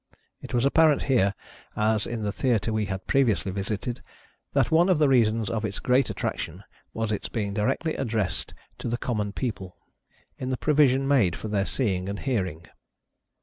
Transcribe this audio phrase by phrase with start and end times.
[0.41, 1.35] It was apparent here,
[1.75, 4.01] as in the theatre we had previously visited,
[4.53, 8.87] that one of the reasons of its great attraction was its being directly addressed to
[8.87, 9.77] the common people,
[10.39, 12.65] in the provision made for their seeing and hearing.